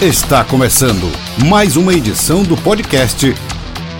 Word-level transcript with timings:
Está 0.00 0.44
começando 0.44 1.10
mais 1.46 1.74
uma 1.74 1.94
edição 1.94 2.42
do 2.42 2.54
podcast 2.54 3.34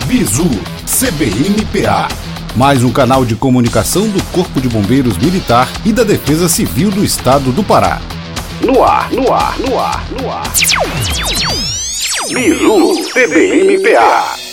Bizu 0.04 0.44
CBMPA, 0.84 2.08
mais 2.54 2.84
um 2.84 2.92
canal 2.92 3.24
de 3.24 3.34
comunicação 3.34 4.06
do 4.06 4.22
Corpo 4.24 4.60
de 4.60 4.68
Bombeiros 4.68 5.16
Militar 5.16 5.66
e 5.86 5.94
da 5.94 6.04
Defesa 6.04 6.50
Civil 6.50 6.90
do 6.90 7.02
Estado 7.02 7.50
do 7.50 7.64
Pará. 7.64 8.02
No 8.60 8.84
ar, 8.84 9.10
no 9.10 9.32
ar, 9.32 9.58
no 9.58 9.78
ar, 9.78 10.06
no 10.20 10.30
ar. 10.30 10.42
Bizu 12.28 13.10
CBMPA. 13.14 14.45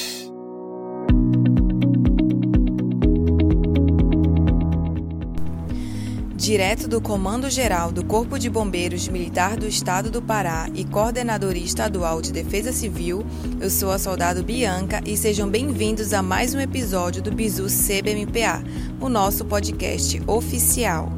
Direto 6.54 6.88
do 6.88 7.02
Comando 7.02 7.50
Geral 7.50 7.92
do 7.92 8.06
Corpo 8.06 8.38
de 8.38 8.48
Bombeiros 8.48 9.08
Militar 9.08 9.58
do 9.58 9.68
Estado 9.68 10.12
do 10.12 10.22
Pará 10.22 10.70
e 10.76 10.86
Coordenadoria 10.86 11.64
Estadual 11.64 12.22
de 12.22 12.32
Defesa 12.32 12.72
Civil, 12.72 13.26
eu 13.60 13.72
sou 13.72 13.90
a 13.90 13.98
soldado 13.98 14.44
Bianca 14.44 15.02
e 15.04 15.18
sejam 15.18 15.50
bem-vindos 15.50 16.14
a 16.14 16.22
mais 16.22 16.54
um 16.54 16.60
episódio 16.60 17.24
do 17.24 17.32
Bizu 17.32 17.66
CBMPA, 17.66 18.64
o 19.02 19.10
nosso 19.10 19.44
podcast 19.46 20.22
oficial. 20.28 21.12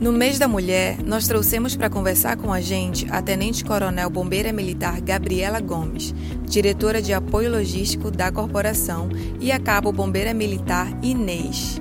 No 0.00 0.10
mês 0.10 0.38
da 0.38 0.48
mulher, 0.48 0.96
nós 1.04 1.28
trouxemos 1.28 1.76
para 1.76 1.90
conversar 1.90 2.38
com 2.38 2.50
a 2.50 2.62
gente 2.62 3.06
a 3.10 3.20
Tenente 3.20 3.62
Coronel 3.62 4.08
Bombeira 4.08 4.54
Militar 4.54 5.02
Gabriela 5.02 5.60
Gomes, 5.60 6.14
diretora 6.46 7.02
de 7.02 7.12
apoio 7.12 7.50
logístico 7.50 8.10
da 8.10 8.32
corporação, 8.32 9.10
e 9.38 9.52
a 9.52 9.60
Cabo 9.60 9.92
Bombeira 9.92 10.32
Militar 10.32 10.88
Inês. 11.02 11.78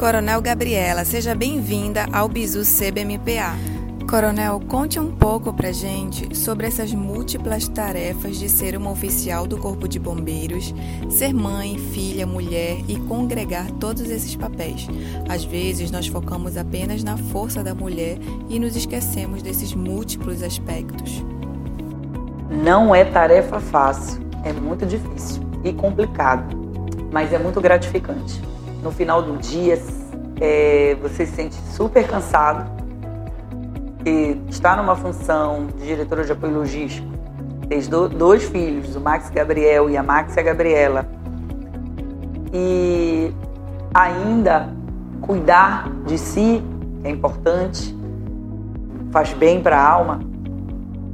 Coronel 0.00 0.40
Gabriela, 0.40 1.04
seja 1.04 1.34
bem-vinda 1.34 2.06
ao 2.10 2.26
Bizu 2.26 2.62
CBMPA. 2.62 3.54
Coronel, 4.08 4.58
conte 4.66 4.98
um 4.98 5.14
pouco 5.14 5.52
pra 5.52 5.72
gente 5.72 6.34
sobre 6.34 6.66
essas 6.66 6.90
múltiplas 6.90 7.68
tarefas 7.68 8.38
de 8.38 8.48
ser 8.48 8.74
uma 8.78 8.90
oficial 8.90 9.46
do 9.46 9.58
Corpo 9.58 9.86
de 9.86 9.98
Bombeiros, 9.98 10.74
ser 11.10 11.34
mãe, 11.34 11.76
filha, 11.76 12.26
mulher 12.26 12.78
e 12.88 12.96
congregar 13.00 13.70
todos 13.72 14.08
esses 14.08 14.34
papéis. 14.34 14.88
Às 15.28 15.44
vezes 15.44 15.90
nós 15.90 16.06
focamos 16.06 16.56
apenas 16.56 17.04
na 17.04 17.18
força 17.18 17.62
da 17.62 17.74
mulher 17.74 18.16
e 18.48 18.58
nos 18.58 18.76
esquecemos 18.76 19.42
desses 19.42 19.74
múltiplos 19.74 20.42
aspectos. 20.42 21.22
Não 22.48 22.94
é 22.94 23.04
tarefa 23.04 23.60
fácil, 23.60 24.18
é 24.44 24.52
muito 24.54 24.86
difícil 24.86 25.42
e 25.62 25.74
complicado, 25.74 26.56
mas 27.12 27.34
é 27.34 27.38
muito 27.38 27.60
gratificante 27.60 28.48
no 28.82 28.90
final 28.90 29.22
do 29.22 29.36
dia 29.36 29.80
é, 30.40 30.96
você 31.00 31.26
se 31.26 31.32
sente 31.32 31.54
super 31.72 32.06
cansado 32.06 32.70
e 34.04 34.40
está 34.48 34.76
numa 34.76 34.96
função 34.96 35.66
de 35.76 35.86
diretora 35.86 36.24
de 36.24 36.32
apoio 36.32 36.54
logístico, 36.54 37.06
tem 37.68 37.80
dois 38.16 38.44
filhos, 38.44 38.96
o 38.96 39.00
Max 39.00 39.30
Gabriel 39.30 39.90
e 39.90 39.96
a 39.96 40.02
Maxia 40.02 40.42
Gabriela, 40.42 41.06
e 42.52 43.32
ainda 43.94 44.68
cuidar 45.20 45.88
de 46.06 46.18
si 46.18 46.62
é 47.04 47.10
importante, 47.10 47.94
faz 49.12 49.32
bem 49.34 49.62
para 49.62 49.78
a 49.78 49.88
alma, 49.88 50.20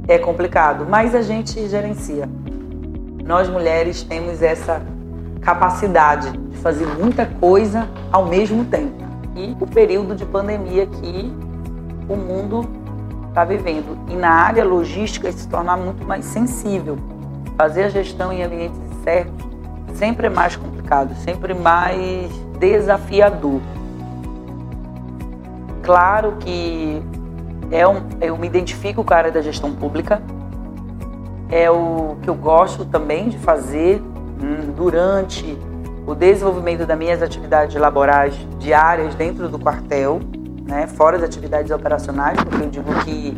é 0.07 0.17
complicado, 0.17 0.87
mas 0.89 1.13
a 1.13 1.21
gente 1.21 1.67
gerencia. 1.67 2.29
Nós 3.23 3.49
mulheres 3.49 4.03
temos 4.03 4.41
essa 4.41 4.81
capacidade 5.39 6.31
de 6.31 6.57
fazer 6.57 6.85
muita 6.85 7.25
coisa 7.25 7.87
ao 8.11 8.25
mesmo 8.25 8.65
tempo. 8.65 9.05
E 9.35 9.55
o 9.59 9.67
período 9.67 10.15
de 10.15 10.25
pandemia 10.25 10.85
que 10.85 11.31
o 12.09 12.15
mundo 12.15 12.67
está 13.29 13.45
vivendo. 13.45 13.97
E 14.09 14.15
na 14.15 14.31
área 14.31 14.65
logística 14.65 15.31
se 15.31 15.47
tornar 15.47 15.77
muito 15.77 16.05
mais 16.05 16.25
sensível. 16.25 16.97
Fazer 17.57 17.83
a 17.83 17.89
gestão 17.89 18.31
em 18.33 18.43
ambientes 18.43 18.79
certos 19.03 19.47
sempre 19.95 20.27
é 20.27 20.29
mais 20.29 20.55
complicado, 20.55 21.15
sempre 21.15 21.53
mais 21.53 22.31
desafiador. 22.59 23.61
Claro 25.81 26.33
que 26.39 27.01
é 27.71 27.87
um, 27.87 28.01
eu 28.21 28.37
me 28.37 28.47
identifico 28.47 29.03
com 29.03 29.13
a 29.13 29.17
área 29.17 29.31
da 29.31 29.41
gestão 29.41 29.73
pública, 29.73 30.21
é 31.49 31.69
o 31.71 32.17
que 32.21 32.29
eu 32.29 32.35
gosto 32.35 32.85
também 32.85 33.29
de 33.29 33.37
fazer, 33.37 34.01
durante 34.75 35.57
o 36.05 36.15
desenvolvimento 36.15 36.85
das 36.85 36.97
minhas 36.97 37.21
atividades 37.21 37.75
laborais 37.75 38.33
diárias 38.59 39.13
dentro 39.15 39.49
do 39.49 39.59
quartel, 39.59 40.21
né, 40.65 40.87
fora 40.87 41.17
das 41.17 41.29
atividades 41.29 41.71
operacionais, 41.71 42.37
porque 42.43 42.63
eu 42.63 42.69
digo 42.69 42.93
que 43.03 43.35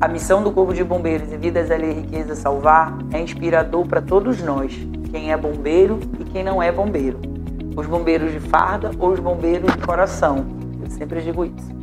a 0.00 0.08
missão 0.08 0.42
do 0.42 0.50
Corpo 0.50 0.74
de 0.74 0.82
Bombeiros 0.82 1.32
em 1.32 1.38
Vidas 1.38 1.70
Ali 1.70 1.92
Riqueza 1.92 2.34
Salvar 2.34 2.98
é 3.12 3.20
inspirador 3.20 3.86
para 3.86 4.02
todos 4.02 4.42
nós, 4.42 4.76
quem 5.10 5.32
é 5.32 5.36
bombeiro 5.36 6.00
e 6.18 6.24
quem 6.24 6.42
não 6.42 6.62
é 6.62 6.72
bombeiro. 6.72 7.20
Os 7.76 7.86
bombeiros 7.86 8.32
de 8.32 8.40
farda 8.40 8.90
ou 8.98 9.12
os 9.12 9.20
bombeiros 9.20 9.72
de 9.72 9.78
coração. 9.78 10.44
Eu 10.82 10.90
sempre 10.90 11.22
digo 11.22 11.44
isso. 11.44 11.81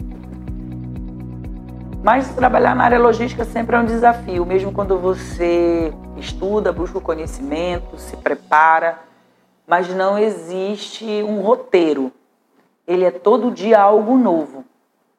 Mas 2.02 2.34
trabalhar 2.34 2.76
na 2.76 2.86
área 2.86 2.98
logística 2.98 3.44
sempre 3.44 3.76
é 3.76 3.80
um 3.80 3.86
desafio, 3.86 4.46
mesmo 4.46 4.72
quando 4.72 4.98
você 4.98 5.94
estuda, 6.16 6.72
busca 6.72 6.98
o 6.98 7.02
conhecimento, 7.02 7.98
se 8.00 8.16
prepara, 8.16 9.00
mas 9.68 9.90
não 9.90 10.18
existe 10.18 11.06
um 11.24 11.42
roteiro. 11.42 12.12
Ele 12.88 13.04
é 13.04 13.12
todo 13.12 13.52
dia 13.52 13.82
algo 13.82 14.18
novo. 14.18 14.64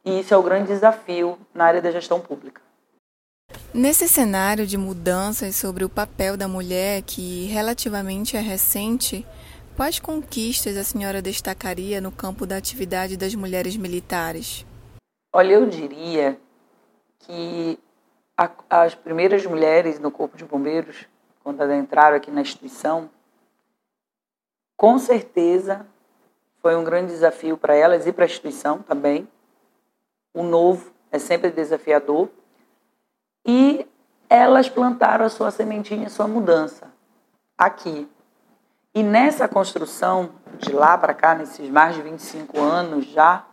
E 0.02 0.20
isso 0.20 0.32
é 0.32 0.36
o 0.38 0.42
grande 0.42 0.68
desafio 0.68 1.38
na 1.54 1.66
área 1.66 1.82
da 1.82 1.90
gestão 1.90 2.18
pública. 2.18 2.62
Nesse 3.74 4.08
cenário 4.08 4.66
de 4.66 4.78
mudanças 4.78 5.56
sobre 5.56 5.84
o 5.84 5.88
papel 5.88 6.34
da 6.34 6.48
mulher, 6.48 7.02
que 7.02 7.44
relativamente 7.46 8.38
é 8.38 8.40
recente, 8.40 9.26
quais 9.76 9.98
conquistas 10.00 10.78
a 10.78 10.82
senhora 10.82 11.20
destacaria 11.20 12.00
no 12.00 12.10
campo 12.10 12.46
da 12.46 12.56
atividade 12.56 13.18
das 13.18 13.34
mulheres 13.34 13.76
militares? 13.76 14.64
Olha, 15.32 15.52
eu 15.52 15.66
diria 15.66 16.38
que 17.20 17.78
a, 18.36 18.50
as 18.68 18.94
primeiras 18.94 19.44
mulheres 19.46 19.98
no 19.98 20.10
Corpo 20.10 20.36
de 20.36 20.44
Bombeiros, 20.44 21.06
quando 21.42 21.60
elas 21.62 21.78
entraram 21.78 22.16
aqui 22.16 22.30
na 22.30 22.40
instituição, 22.40 23.10
com 24.76 24.98
certeza 24.98 25.86
foi 26.60 26.76
um 26.76 26.84
grande 26.84 27.12
desafio 27.12 27.56
para 27.56 27.74
elas 27.74 28.06
e 28.06 28.12
para 28.12 28.24
a 28.24 28.26
instituição 28.26 28.82
também. 28.82 29.28
O 30.32 30.42
novo 30.42 30.92
é 31.10 31.18
sempre 31.18 31.50
desafiador. 31.50 32.28
E 33.44 33.86
elas 34.28 34.68
plantaram 34.68 35.24
a 35.24 35.30
sua 35.30 35.50
sementinha, 35.50 36.06
a 36.06 36.10
sua 36.10 36.28
mudança 36.28 36.92
aqui. 37.56 38.08
E 38.94 39.02
nessa 39.02 39.48
construção, 39.48 40.34
de 40.58 40.72
lá 40.72 40.96
para 40.98 41.14
cá, 41.14 41.34
nesses 41.34 41.68
mais 41.70 41.94
de 41.94 42.02
25 42.02 42.60
anos 42.60 43.06
já, 43.06 43.46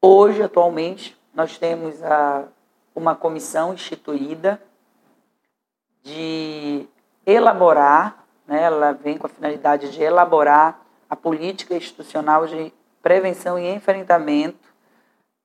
hoje, 0.00 0.42
atualmente, 0.42 1.17
nós 1.38 1.56
temos 1.56 2.02
a, 2.02 2.46
uma 2.92 3.14
comissão 3.14 3.72
instituída 3.72 4.60
de 6.02 6.84
elaborar, 7.24 8.24
né, 8.44 8.64
ela 8.64 8.90
vem 8.90 9.16
com 9.16 9.28
a 9.28 9.30
finalidade 9.30 9.92
de 9.92 10.02
elaborar 10.02 10.80
a 11.08 11.14
política 11.14 11.76
institucional 11.76 12.44
de 12.44 12.72
prevenção 13.00 13.56
e 13.56 13.72
enfrentamento 13.72 14.68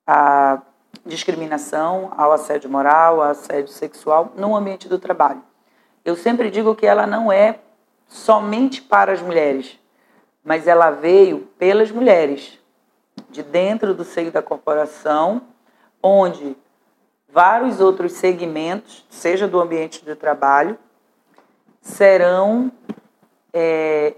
à 0.04 0.60
discriminação, 1.06 2.12
ao 2.16 2.32
assédio 2.32 2.68
moral, 2.68 3.22
ao 3.22 3.30
assédio 3.30 3.72
sexual 3.72 4.32
no 4.34 4.56
ambiente 4.56 4.88
do 4.88 4.98
trabalho. 4.98 5.44
Eu 6.04 6.16
sempre 6.16 6.50
digo 6.50 6.74
que 6.74 6.88
ela 6.88 7.06
não 7.06 7.30
é 7.30 7.60
somente 8.08 8.82
para 8.82 9.12
as 9.12 9.22
mulheres, 9.22 9.78
mas 10.42 10.66
ela 10.66 10.90
veio 10.90 11.42
pelas 11.56 11.92
mulheres, 11.92 12.58
de 13.30 13.44
dentro 13.44 13.94
do 13.94 14.02
seio 14.02 14.32
da 14.32 14.42
corporação 14.42 15.53
onde 16.06 16.54
vários 17.26 17.80
outros 17.80 18.12
segmentos, 18.12 19.06
seja 19.08 19.48
do 19.48 19.58
ambiente 19.58 20.04
de 20.04 20.14
trabalho, 20.14 20.78
serão 21.80 22.70
é, 23.50 24.12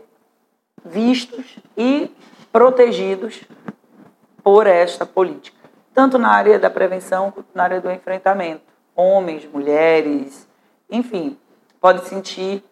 vistos 0.85 1.57
e 1.77 2.11
protegidos 2.53 3.45
por 4.43 4.67
esta 4.67 5.07
política, 5.07 5.57
tanto 5.95 6.19
na 6.19 6.31
área 6.31 6.59
da 6.59 6.69
prevenção 6.69 7.31
quanto 7.31 7.49
na 7.55 7.63
área 7.63 7.81
do 7.81 7.91
enfrentamento. 7.91 8.65
Homens, 8.95 9.49
mulheres, 9.49 10.49
enfim, 10.91 11.39
pode 11.81 12.09
sentir 12.09 12.65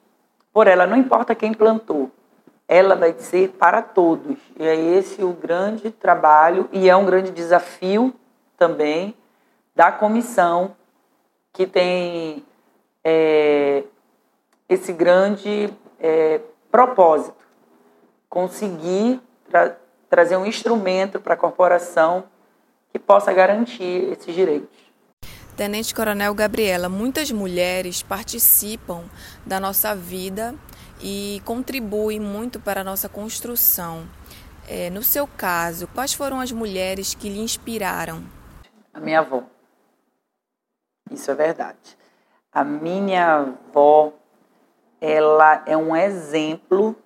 por 0.52 0.66
ela, 0.66 0.86
não 0.86 0.96
importa 0.96 1.34
quem 1.36 1.54
plantou, 1.54 2.10
ela 2.66 2.96
vai 2.96 3.14
ser 3.18 3.50
para 3.50 3.80
todos. 3.80 4.38
E 4.58 4.64
é 4.64 4.74
esse 4.74 5.22
o 5.22 5.32
grande 5.32 5.90
trabalho 5.90 6.68
e 6.72 6.88
é 6.88 6.96
um 6.96 7.04
grande 7.04 7.30
desafio 7.30 8.12
também 8.56 9.14
da 9.74 9.90
comissão 9.90 10.76
que 11.52 11.66
tem 11.66 12.44
é, 13.02 13.84
esse 14.68 14.92
grande 14.92 15.72
é, 16.00 16.40
propósito, 16.70 17.44
conseguir 18.28 19.20
tra 19.48 19.76
trazer 20.10 20.36
um 20.36 20.46
instrumento 20.46 21.18
para 21.18 21.34
a 21.34 21.36
corporação 21.36 22.24
que 22.92 22.98
possa 23.00 23.32
garantir 23.32 24.12
esses 24.12 24.32
direitos. 24.32 24.76
Tenente 25.56 25.94
Coronel 25.94 26.32
Gabriela, 26.34 26.88
muitas 26.88 27.30
mulheres 27.32 28.02
participam 28.02 29.04
da 29.44 29.58
nossa 29.58 29.94
vida 29.94 30.54
e 31.00 31.42
contribuem 31.44 32.20
muito 32.20 32.60
para 32.60 32.80
a 32.80 32.84
nossa 32.84 33.08
construção. 33.08 34.04
É, 34.68 34.88
no 34.90 35.02
seu 35.02 35.26
caso, 35.26 35.88
quais 35.88 36.14
foram 36.14 36.40
as 36.40 36.50
mulheres 36.52 37.14
que 37.14 37.28
lhe 37.28 37.40
inspiraram? 37.40 38.22
A 38.94 39.00
minha 39.00 39.18
avó. 39.18 39.42
Isso 41.10 41.30
é 41.30 41.34
verdade. 41.34 41.98
A 42.50 42.64
minha 42.64 43.40
avó, 43.40 44.12
ela 45.00 45.62
é 45.66 45.76
um 45.76 45.94
exemplo 45.94 46.96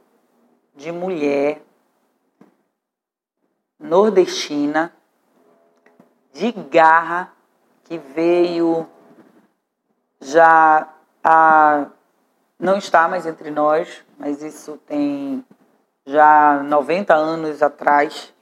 de 0.76 0.93
mulher 0.93 1.62
nordestina 3.81 4.93
de 6.32 6.52
garra 6.52 7.32
que 7.85 7.99
veio 7.99 8.87
já 10.20 10.94
a 11.25 11.87
não 12.58 12.76
está 12.76 13.08
mais 13.08 13.25
entre 13.25 13.50
nós, 13.50 14.05
mas 14.19 14.43
isso 14.43 14.79
tem 14.79 15.44
já 16.05 16.61
90 16.64 17.14
anos 17.14 17.62
atrás. 17.62 18.34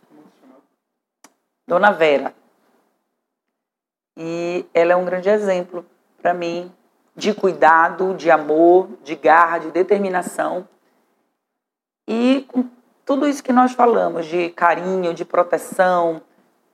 Dona 1.66 1.92
Vera. 1.92 2.34
E 4.16 4.64
ela 4.72 4.92
é 4.92 4.96
um 4.96 5.04
grande 5.04 5.28
exemplo 5.28 5.84
para 6.20 6.32
mim 6.32 6.72
de 7.14 7.32
cuidado, 7.32 8.14
de 8.14 8.30
amor, 8.30 8.88
de 9.02 9.14
garra, 9.14 9.58
de 9.58 9.70
determinação. 9.70 10.68
E 12.06 12.46
com 12.48 12.64
tudo 13.04 13.26
isso 13.26 13.42
que 13.42 13.52
nós 13.52 13.72
falamos, 13.72 14.26
de 14.26 14.50
carinho, 14.50 15.14
de 15.14 15.24
proteção, 15.24 16.20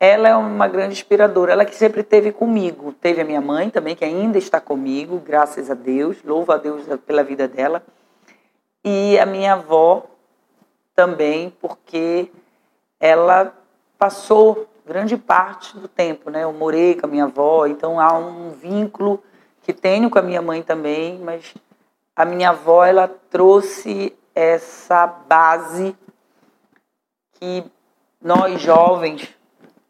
ela 0.01 0.29
é 0.29 0.35
uma 0.35 0.67
grande 0.67 0.95
inspiradora. 0.95 1.53
Ela 1.53 1.65
que 1.65 1.77
sempre 1.77 2.03
teve 2.03 2.33
comigo. 2.33 2.93
Teve 2.93 3.21
a 3.21 3.25
minha 3.25 3.41
mãe 3.41 3.71
também, 3.71 3.95
que 3.95 4.05
ainda 4.05 4.37
está 4.37 4.61
comigo, 4.61 5.19
graças 5.19 5.71
a 5.71 5.75
Deus. 5.75 6.17
Louvo 6.25 6.51
a 6.51 6.57
Deus 6.57 6.85
pela 7.07 7.23
vida 7.23 7.47
dela. 7.47 7.85
E 8.85 9.17
a 9.21 9.25
minha 9.25 9.53
avó 9.53 10.05
também, 10.93 11.51
porque 11.61 12.33
ela 12.99 13.55
passou 13.97 14.67
grande 14.87 15.17
parte 15.17 15.77
do 15.79 15.89
tempo, 15.89 16.31
né? 16.31 16.45
Eu 16.45 16.53
morei 16.53 16.95
com 16.95 17.07
a 17.07 17.09
minha 17.09 17.25
avó, 17.25 17.67
então 17.67 18.01
há 18.01 18.13
um 18.17 18.51
vínculo 18.51 19.23
que 19.63 19.73
tenho 19.73 20.11
com 20.11 20.19
a 20.19 20.23
minha 20.23 20.43
mãe 20.43 20.63
também, 20.63 21.19
mas 21.19 21.55
a 22.17 22.25
minha 22.25 22.51
avó 22.51 22.85
ela 22.85 23.09
trouxe 23.31 24.13
essa 24.35 25.07
base 25.07 25.97
que 27.35 27.65
nós 28.21 28.61
jovens 28.61 29.29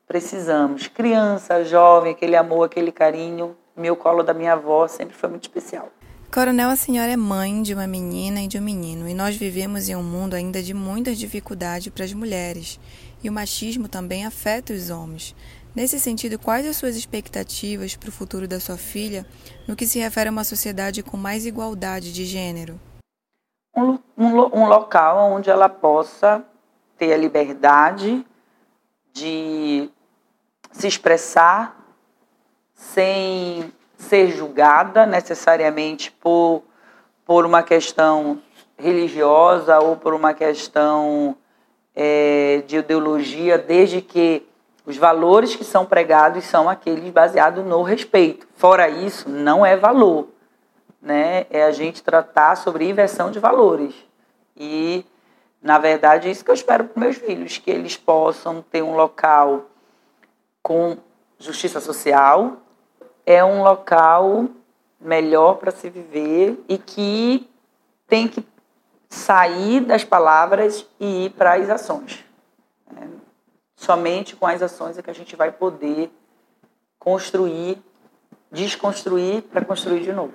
precisamos. 0.07 0.89
Criança, 0.89 1.65
jovem, 1.65 2.13
aquele 2.13 2.37
amor, 2.37 2.65
aquele 2.65 2.93
carinho. 2.93 3.57
Meu 3.75 3.97
colo 3.97 4.23
da 4.23 4.35
minha 4.35 4.53
avó 4.53 4.87
sempre 4.87 5.17
foi 5.17 5.31
muito 5.31 5.45
especial. 5.45 5.91
Coronel, 6.33 6.71
a 6.71 6.77
senhora 6.77 7.13
é 7.13 7.17
mãe 7.17 7.63
de 7.63 7.75
uma 7.75 7.87
menina 7.87 8.41
e 8.41 8.47
de 8.47 8.59
um 8.59 8.63
menino, 8.63 9.07
e 9.07 9.13
nós 9.13 9.37
vivemos 9.37 9.91
em 9.91 9.97
um 9.97 10.03
mundo 10.03 10.33
ainda 10.33 10.63
de 10.63 10.73
muitas 10.73 11.19
dificuldades 11.19 11.93
para 11.93 12.07
as 12.07 12.15
mulheres, 12.15 12.81
e 13.23 13.29
o 13.29 13.33
machismo 13.33 13.89
também 13.89 14.27
afeta 14.27 14.73
os 14.73 14.91
homens. 14.91 15.35
Nesse 15.75 15.99
sentido, 15.99 16.39
quais 16.39 16.67
as 16.67 16.77
suas 16.77 16.97
expectativas 16.97 17.97
para 17.97 18.11
o 18.11 18.13
futuro 18.13 18.47
da 18.47 18.61
sua 18.61 18.77
filha 18.77 19.25
no 19.67 19.75
que 19.75 19.87
se 19.87 19.99
refere 19.99 20.29
a 20.29 20.33
uma 20.33 20.45
sociedade 20.45 21.03
com 21.03 21.17
mais 21.17 21.47
igualdade 21.47 22.13
de 22.13 22.25
gênero? 22.25 22.79
Um, 23.75 23.99
um, 24.19 24.61
um 24.61 24.67
local 24.67 25.33
onde 25.33 25.49
ela 25.49 25.69
possa 25.69 26.45
ter 26.99 27.13
a 27.13 27.17
liberdade 27.17 28.25
de 29.13 29.89
se 30.73 30.87
expressar 30.87 31.77
sem 32.75 33.73
ser 33.97 34.31
julgada 34.31 35.07
necessariamente 35.07 36.11
por, 36.11 36.63
por 37.25 37.47
uma 37.47 37.63
questão 37.63 38.43
religiosa 38.77 39.79
ou 39.79 39.97
por 39.97 40.13
uma 40.13 40.35
questão 40.35 41.37
é, 41.95 42.63
de 42.67 42.77
ideologia, 42.77 43.59
desde 43.59 44.01
que 44.01 44.47
os 44.85 44.97
valores 44.97 45.55
que 45.55 45.65
são 45.65 45.87
pregados 45.87 46.45
são 46.45 46.69
aqueles 46.69 47.11
baseados 47.11 47.65
no 47.65 47.83
respeito. 47.83 48.47
Fora 48.55 48.89
isso, 48.89 49.29
não 49.29 49.65
é 49.65 49.77
valor. 49.77 50.29
Né? 51.01 51.47
É 51.51 51.65
a 51.65 51.71
gente 51.71 52.03
tratar 52.03 52.57
sobre 52.57 52.89
inversão 52.89 53.31
de 53.31 53.39
valores. 53.39 53.95
E, 54.57 55.05
na 55.61 55.79
verdade, 55.79 56.29
é 56.29 56.31
isso 56.31 56.45
que 56.45 56.51
eu 56.51 56.55
espero 56.55 56.85
para 56.85 57.01
meus 57.01 57.17
filhos, 57.17 57.59
que 57.59 57.71
eles 57.71 57.97
possam 57.97 58.63
ter 58.63 58.83
um 58.83 58.95
local 58.95 59.67
com 60.63 60.97
justiça 61.39 61.81
social, 61.81 62.59
é 63.27 63.45
um 63.45 63.63
local 63.63 64.47
melhor 65.01 65.55
para 65.55 65.73
se 65.73 65.91
viver 65.91 66.59
e 66.69 66.79
que 66.79 67.49
tem 68.07 68.29
que 68.29 68.45
sair 69.13 69.83
das 69.83 70.05
palavras 70.05 70.87
e 70.99 71.27
ir 71.27 71.31
para 71.33 71.55
as 71.55 71.69
ações. 71.69 72.25
Né? 72.91 73.11
Somente 73.77 74.35
com 74.35 74.47
as 74.47 74.63
ações 74.63 74.97
é 74.97 75.03
que 75.03 75.11
a 75.11 75.15
gente 75.15 75.37
vai 75.37 75.53
poder 75.53 76.11
construir, 76.99 77.77
desconstruir 78.51 79.43
para 79.43 79.65
construir 79.67 80.01
de 80.01 80.13
novo. 80.13 80.33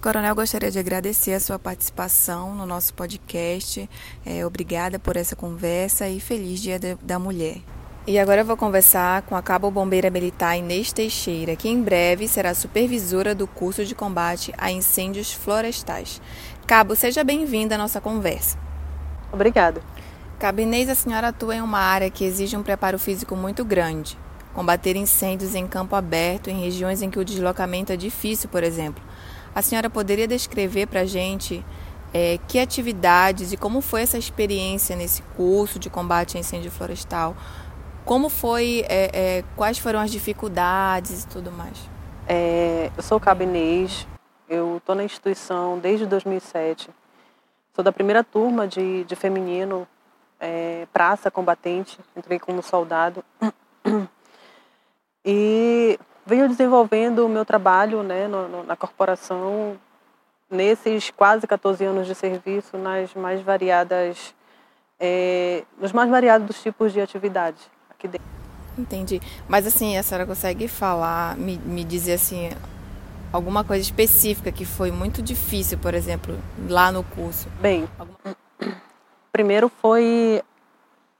Coronel, 0.00 0.34
gostaria 0.34 0.70
de 0.70 0.78
agradecer 0.78 1.34
a 1.34 1.40
sua 1.40 1.58
participação 1.58 2.54
no 2.54 2.64
nosso 2.64 2.94
podcast. 2.94 3.90
É, 4.24 4.46
obrigada 4.46 4.98
por 4.98 5.16
essa 5.16 5.36
conversa 5.36 6.08
e 6.08 6.20
feliz 6.20 6.60
Dia 6.60 6.78
da 7.02 7.18
Mulher. 7.18 7.58
E 8.06 8.18
agora 8.18 8.40
eu 8.40 8.44
vou 8.46 8.56
conversar 8.56 9.20
com 9.22 9.36
a 9.36 9.42
Cabo 9.42 9.70
Bombeira 9.70 10.08
Militar 10.08 10.56
Inês 10.56 10.94
Teixeira, 10.94 11.54
que 11.54 11.68
em 11.68 11.82
breve 11.82 12.26
será 12.26 12.54
supervisora 12.54 13.34
do 13.34 13.46
curso 13.46 13.84
de 13.84 13.94
combate 13.94 14.50
a 14.56 14.70
incêndios 14.70 15.30
florestais. 15.30 16.18
Cabo, 16.68 16.94
seja 16.94 17.24
bem-vinda 17.24 17.76
à 17.76 17.78
nossa 17.78 17.98
conversa. 17.98 18.58
Obrigada. 19.32 19.80
Cabo 20.38 20.60
Inês, 20.60 20.90
a 20.90 20.94
senhora 20.94 21.28
atua 21.28 21.56
em 21.56 21.62
uma 21.62 21.78
área 21.78 22.10
que 22.10 22.22
exige 22.22 22.58
um 22.58 22.62
preparo 22.62 22.98
físico 22.98 23.34
muito 23.34 23.64
grande. 23.64 24.18
Combater 24.52 24.94
incêndios 24.94 25.54
em 25.54 25.66
campo 25.66 25.96
aberto, 25.96 26.50
em 26.50 26.60
regiões 26.60 27.00
em 27.00 27.08
que 27.08 27.18
o 27.18 27.24
deslocamento 27.24 27.90
é 27.90 27.96
difícil, 27.96 28.50
por 28.50 28.62
exemplo. 28.62 29.02
A 29.54 29.62
senhora 29.62 29.88
poderia 29.88 30.28
descrever 30.28 30.86
para 30.88 31.00
a 31.00 31.04
gente 31.06 31.64
é, 32.12 32.38
que 32.46 32.58
atividades 32.58 33.50
e 33.50 33.56
como 33.56 33.80
foi 33.80 34.02
essa 34.02 34.18
experiência 34.18 34.94
nesse 34.94 35.22
curso 35.38 35.78
de 35.78 35.88
combate 35.88 36.36
a 36.36 36.40
incêndio 36.40 36.70
florestal? 36.70 37.34
Como 38.04 38.28
foi, 38.28 38.84
é, 38.90 39.10
é, 39.14 39.44
quais 39.56 39.78
foram 39.78 40.00
as 40.00 40.10
dificuldades 40.10 41.24
e 41.24 41.28
tudo 41.28 41.50
mais? 41.50 41.78
É, 42.26 42.90
eu 42.94 43.02
sou 43.02 43.18
cabinês, 43.18 44.06
eu 44.48 44.78
estou 44.78 44.94
na 44.94 45.04
instituição 45.04 45.78
desde 45.78 46.06
2007. 46.06 46.90
Sou 47.74 47.84
da 47.84 47.92
primeira 47.92 48.24
turma 48.24 48.66
de, 48.66 49.04
de 49.04 49.14
feminino, 49.14 49.86
é, 50.40 50.86
praça 50.92 51.30
combatente, 51.30 51.98
entrei 52.16 52.38
como 52.38 52.62
soldado. 52.62 53.24
E 55.24 55.98
venho 56.24 56.48
desenvolvendo 56.48 57.26
o 57.26 57.28
meu 57.28 57.44
trabalho 57.44 58.02
né, 58.02 58.26
no, 58.26 58.48
no, 58.48 58.64
na 58.64 58.74
corporação 58.74 59.78
nesses 60.50 61.10
quase 61.10 61.46
14 61.46 61.84
anos 61.84 62.06
de 62.06 62.14
serviço 62.14 62.78
nas 62.78 63.12
mais 63.14 63.42
variadas, 63.42 64.34
é, 64.98 65.64
nos 65.78 65.92
mais 65.92 66.08
variados 66.08 66.62
tipos 66.62 66.92
de 66.92 67.00
atividades 67.00 67.62
aqui 67.90 68.08
dentro. 68.08 68.26
Entendi. 68.78 69.20
Mas 69.48 69.66
assim, 69.66 69.98
a 69.98 70.02
senhora 70.02 70.24
consegue 70.24 70.68
falar, 70.68 71.36
me, 71.36 71.58
me 71.58 71.84
dizer 71.84 72.14
assim, 72.14 72.50
alguma 73.32 73.64
coisa 73.64 73.82
específica 73.82 74.50
que 74.50 74.64
foi 74.64 74.90
muito 74.90 75.22
difícil, 75.22 75.78
por 75.78 75.94
exemplo, 75.94 76.38
lá 76.68 76.90
no 76.90 77.02
curso? 77.02 77.48
Bem, 77.60 77.88
alguma... 77.98 78.18
primeiro 79.32 79.68
foi 79.68 80.42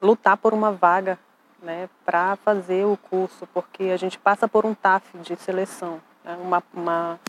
lutar 0.01 0.37
por 0.37 0.55
uma 0.55 0.73
vaga 0.73 1.19
né, 1.63 1.89
para 2.05 2.37
fazer 2.37 2.85
o 2.85 2.97
curso, 2.97 3.47
porque 3.53 3.85
a 3.85 3.97
gente 3.97 4.19
passa 4.19 4.47
por 4.47 4.65
um 4.65 4.75
TAF 4.75 5.19
de 5.19 5.37
seleção, 5.37 6.01
né, 6.25 6.37
uma, 6.41 6.63
uma, 6.73 7.21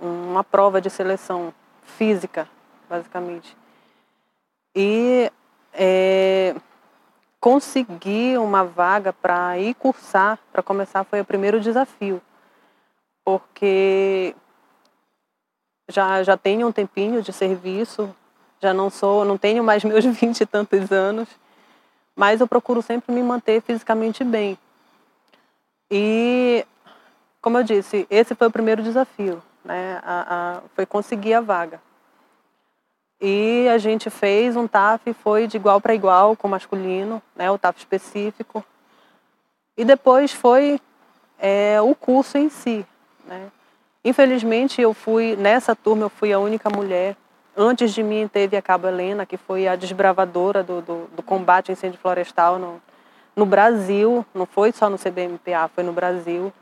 uma 0.00 0.44
prova 0.44 0.80
de 0.80 0.88
seleção 0.90 1.52
física, 1.82 2.48
basicamente. 2.88 3.56
E 4.74 5.30
é, 5.72 6.54
conseguir 7.40 8.38
uma 8.38 8.64
vaga 8.64 9.12
para 9.12 9.58
ir 9.58 9.74
cursar, 9.74 10.38
para 10.52 10.62
começar, 10.62 11.04
foi 11.04 11.20
o 11.20 11.24
primeiro 11.24 11.60
desafio. 11.60 12.22
Porque 13.24 14.34
já, 15.88 16.22
já 16.22 16.36
tenho 16.36 16.68
um 16.68 16.72
tempinho 16.72 17.22
de 17.22 17.32
serviço, 17.32 18.14
já 18.60 18.74
não 18.74 18.90
sou, 18.90 19.24
não 19.24 19.38
tenho 19.38 19.64
mais 19.64 19.82
meus 19.84 20.04
vinte 20.04 20.40
e 20.40 20.46
tantos 20.46 20.92
anos, 20.92 21.28
mas 22.14 22.40
eu 22.40 22.46
procuro 22.48 22.82
sempre 22.82 23.14
me 23.14 23.22
manter 23.22 23.60
fisicamente 23.62 24.22
bem. 24.22 24.58
E, 25.90 26.66
como 27.40 27.58
eu 27.58 27.62
disse, 27.62 28.06
esse 28.10 28.34
foi 28.34 28.46
o 28.46 28.52
primeiro 28.52 28.82
desafio, 28.82 29.42
né? 29.64 30.00
A, 30.02 30.26
a, 30.28 30.60
foi 30.74 30.86
conseguir 30.86 31.34
a 31.34 31.40
vaga. 31.40 31.80
E 33.20 33.68
a 33.68 33.78
gente 33.78 34.10
fez 34.10 34.56
um 34.56 34.66
TAF, 34.66 35.12
foi 35.14 35.46
de 35.46 35.56
igual 35.56 35.80
para 35.80 35.94
igual 35.94 36.36
com 36.36 36.46
o 36.46 36.50
masculino, 36.50 37.22
né, 37.34 37.50
o 37.50 37.58
TAF 37.58 37.78
específico. 37.78 38.64
E 39.76 39.84
depois 39.84 40.32
foi 40.32 40.80
é 41.38 41.80
o 41.80 41.94
curso 41.94 42.38
em 42.38 42.48
si. 42.48 42.86
Né? 43.26 43.50
Infelizmente, 44.04 44.80
eu 44.80 44.92
fui, 44.92 45.34
nessa 45.36 45.74
turma, 45.74 46.04
eu 46.04 46.10
fui 46.10 46.32
a 46.32 46.38
única 46.38 46.68
mulher. 46.68 47.16
Antes 47.56 47.94
de 47.94 48.02
mim 48.02 48.28
teve 48.28 48.56
a 48.56 48.62
Cabo 48.62 48.86
Helena, 48.86 49.24
que 49.24 49.36
foi 49.36 49.66
a 49.66 49.76
desbravadora 49.76 50.62
do, 50.62 50.82
do, 50.82 51.06
do 51.14 51.22
combate 51.22 51.70
ao 51.70 51.72
incêndio 51.72 51.98
florestal 51.98 52.58
no, 52.58 52.82
no 53.34 53.46
Brasil, 53.46 54.26
não 54.34 54.44
foi 54.44 54.72
só 54.72 54.90
no 54.90 54.98
CBMPA, 54.98 55.68
foi 55.74 55.84
no 55.84 55.92
Brasil. 55.92 56.52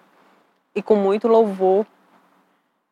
E 0.75 0.83
com 0.83 0.95
muito 0.95 1.29
louvor. 1.29 1.87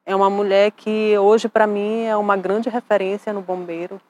É 0.04 0.16
uma 0.16 0.28
mulher 0.28 0.72
que 0.72 1.16
hoje, 1.18 1.48
para 1.48 1.66
mim, 1.66 2.04
é 2.04 2.16
uma 2.16 2.36
grande 2.36 2.68
referência 2.68 3.32
no 3.32 3.40
bombeiro, 3.40 4.00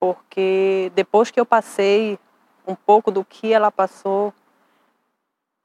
porque 0.00 0.90
depois 0.94 1.30
que 1.30 1.38
eu 1.38 1.44
passei 1.44 2.18
um 2.66 2.74
pouco 2.74 3.10
do 3.10 3.24
que 3.24 3.52
ela 3.52 3.70
passou, 3.70 4.32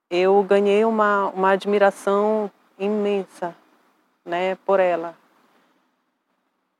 eu 0.09 0.43
ganhei 0.43 0.83
uma, 0.83 1.29
uma 1.29 1.51
admiração 1.51 2.51
imensa 2.81 3.55
né, 4.25 4.55
por 4.65 4.79
ela. 4.79 5.15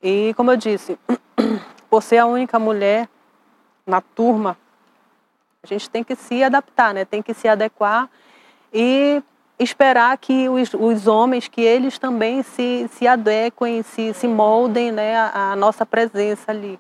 E, 0.01 0.33
como 0.35 0.51
eu 0.51 0.57
disse, 0.57 0.97
por 1.89 2.01
ser 2.01 2.17
a 2.17 2.25
única 2.25 2.57
mulher 2.57 3.07
na 3.85 4.01
turma, 4.01 4.57
a 5.63 5.67
gente 5.67 5.89
tem 5.89 6.03
que 6.03 6.15
se 6.15 6.43
adaptar, 6.43 6.93
né? 6.93 7.05
tem 7.05 7.21
que 7.21 7.33
se 7.33 7.47
adequar 7.47 8.09
e 8.73 9.21
esperar 9.59 10.17
que 10.17 10.49
os, 10.49 10.73
os 10.73 11.05
homens, 11.05 11.47
que 11.47 11.61
eles 11.61 11.99
também 11.99 12.41
se, 12.41 12.89
se 12.93 13.07
adequem, 13.07 13.83
se, 13.83 14.11
se 14.13 14.27
moldem 14.27 14.91
né, 14.91 15.15
a, 15.17 15.55
nossa 15.55 15.85
presença 15.85 16.51
ali. 16.51 16.79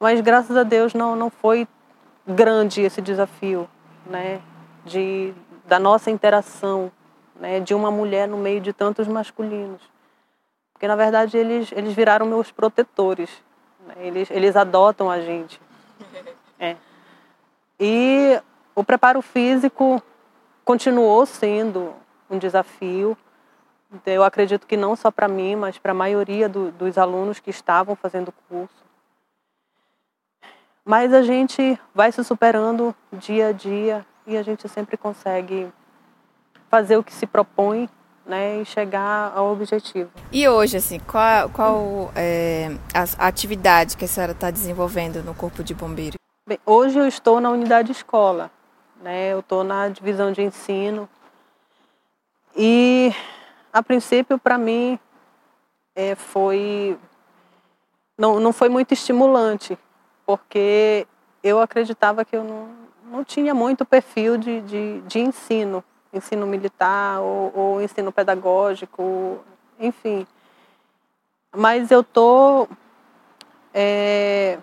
Mas, 0.00 0.20
graças 0.20 0.56
a 0.56 0.64
Deus, 0.64 0.92
não, 0.92 1.14
não 1.14 1.30
foi 1.30 1.68
grande 2.26 2.82
esse 2.82 3.00
desafio, 3.00 3.68
né? 4.06 4.40
De, 4.84 5.32
da 5.66 5.78
nossa 5.78 6.10
interação, 6.10 6.90
né? 7.38 7.60
De 7.60 7.74
uma 7.74 7.90
mulher 7.90 8.28
no 8.28 8.36
meio 8.36 8.60
de 8.60 8.72
tantos 8.72 9.06
masculinos. 9.06 9.80
Porque, 10.72 10.86
na 10.86 10.96
verdade, 10.96 11.36
eles, 11.36 11.72
eles 11.72 11.92
viraram 11.94 12.26
meus 12.26 12.50
protetores. 12.50 13.30
Né? 13.86 13.94
Eles, 13.98 14.30
eles 14.30 14.56
adotam 14.56 15.10
a 15.10 15.20
gente. 15.20 15.60
É. 16.60 16.76
E 17.78 18.42
o 18.74 18.82
preparo 18.82 19.22
físico 19.22 20.02
continuou 20.64 21.24
sendo 21.24 21.94
um 22.28 22.36
desafio. 22.36 23.16
Eu 24.04 24.24
acredito 24.24 24.66
que 24.66 24.76
não 24.76 24.96
só 24.96 25.08
para 25.08 25.28
mim, 25.28 25.54
mas 25.54 25.78
para 25.78 25.92
a 25.92 25.94
maioria 25.94 26.48
do, 26.48 26.72
dos 26.72 26.98
alunos 26.98 27.38
que 27.38 27.50
estavam 27.50 27.94
fazendo 27.94 28.30
o 28.30 28.34
curso. 28.48 28.84
Mas 30.84 31.12
a 31.12 31.22
gente 31.22 31.78
vai 31.94 32.10
se 32.10 32.24
superando 32.24 32.94
dia 33.12 33.48
a 33.48 33.52
dia 33.52 34.04
e 34.26 34.36
a 34.36 34.42
gente 34.42 34.68
sempre 34.68 34.96
consegue 34.96 35.72
fazer 36.70 36.96
o 36.96 37.04
que 37.04 37.12
se 37.12 37.26
propõe 37.26 37.88
né, 38.26 38.60
e 38.60 38.64
chegar 38.64 39.32
ao 39.34 39.52
objetivo. 39.52 40.10
E 40.30 40.46
hoje, 40.46 40.76
assim, 40.76 40.98
qual, 41.00 41.48
qual 41.50 42.10
é 42.14 42.76
a, 42.94 43.26
atividade 43.26 43.96
que 43.96 44.04
a 44.04 44.08
senhora 44.08 44.32
está 44.32 44.50
desenvolvendo 44.50 45.22
no 45.22 45.34
Corpo 45.34 45.64
de 45.64 45.74
Bombeiro? 45.74 46.16
Bem, 46.46 46.58
hoje 46.64 46.98
eu 46.98 47.06
estou 47.06 47.40
na 47.40 47.50
unidade 47.50 47.92
escola, 47.92 48.50
né, 49.02 49.32
eu 49.32 49.40
estou 49.40 49.64
na 49.64 49.88
divisão 49.88 50.30
de 50.32 50.42
ensino 50.42 51.08
e, 52.56 53.14
a 53.72 53.82
princípio, 53.82 54.38
para 54.38 54.58
mim, 54.58 54.98
é, 55.94 56.14
foi 56.14 56.98
não, 58.18 58.40
não 58.40 58.52
foi 58.52 58.68
muito 58.68 58.92
estimulante, 58.92 59.78
porque 60.26 61.06
eu 61.42 61.60
acreditava 61.60 62.24
que 62.24 62.34
eu 62.34 62.42
não, 62.42 62.68
não 63.04 63.24
tinha 63.24 63.54
muito 63.54 63.84
perfil 63.84 64.36
de, 64.36 64.60
de, 64.62 65.00
de 65.02 65.20
ensino, 65.20 65.84
ensino 66.12 66.46
militar 66.46 67.20
ou, 67.20 67.52
ou, 67.54 67.82
ensino 67.82 68.10
pedagógico, 68.10 69.38
enfim. 69.78 70.26
Mas 71.54 71.90
eu 71.90 72.00
estou 72.00 72.68
é, 73.72 74.58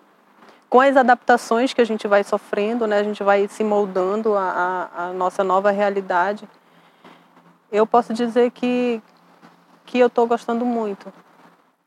com 0.70 0.82
as 0.82 0.98
adaptações 0.98 1.74
que 1.74 1.82
a 1.82 1.86
gente 1.86 2.08
vai 2.08 2.24
sofrendo, 2.24 2.88
né, 2.88 3.00
a 3.00 3.04
gente 3.04 3.24
vai 3.24 3.48
se 3.48 3.64
moldando 3.64 4.36
a, 4.36 4.90
a, 4.94 5.06
a 5.06 5.14
nossa 5.14 5.44
nova 5.44 5.72
realidade. 5.72 6.48
Eu 7.72 7.86
posso 7.86 8.14
dizer 8.14 8.52
que, 8.52 9.02
que 9.86 10.00
eu 10.00 10.08
estou 10.08 10.28
gostando 10.28 10.66
muito 10.66 11.12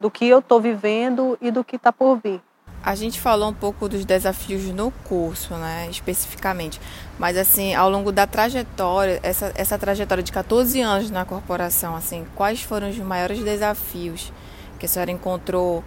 do 0.00 0.10
que 0.10 0.26
eu 0.26 0.38
estou 0.38 0.60
vivendo 0.60 1.36
e 1.40 1.50
do 1.50 1.64
que 1.64 1.76
está 1.76 1.92
por 1.92 2.16
vir. 2.16 2.40
A 2.82 2.94
gente 2.94 3.20
falou 3.20 3.50
um 3.50 3.54
pouco 3.54 3.88
dos 3.88 4.04
desafios 4.04 4.64
no 4.66 4.90
curso, 4.90 5.54
né, 5.54 5.88
especificamente, 5.90 6.80
mas 7.18 7.36
assim, 7.36 7.74
ao 7.74 7.90
longo 7.90 8.12
da 8.12 8.26
trajetória, 8.26 9.20
essa, 9.22 9.52
essa 9.56 9.76
trajetória 9.76 10.22
de 10.22 10.32
14 10.32 10.80
anos 10.80 11.10
na 11.10 11.24
corporação, 11.24 11.96
assim, 11.96 12.26
quais 12.34 12.62
foram 12.62 12.88
os 12.88 12.98
maiores 12.98 13.42
desafios 13.42 14.32
que 14.78 14.86
a 14.86 14.88
senhora 14.88 15.10
encontrou 15.10 15.84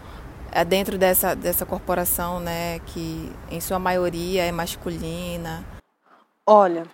é, 0.51 0.65
dentro 0.65 0.97
dessa, 0.97 1.33
dessa 1.33 1.65
corporação, 1.65 2.39
né, 2.39 2.79
que 2.79 3.31
em 3.49 3.61
sua 3.61 3.79
maioria 3.79 4.43
é 4.43 4.51
masculina? 4.51 5.63
Olha, 6.45 6.85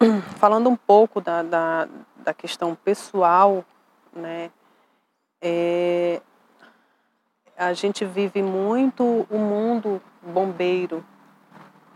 falando 0.38 0.70
um 0.70 0.76
pouco 0.76 1.20
da, 1.20 1.42
da, 1.42 1.88
da 2.24 2.32
questão 2.32 2.74
pessoal, 2.74 3.64
né, 4.14 4.50
é, 5.42 6.22
a 7.56 7.72
gente 7.72 8.04
vive 8.04 8.42
muito 8.42 9.26
o 9.30 9.38
mundo 9.38 10.02
bombeiro, 10.20 11.04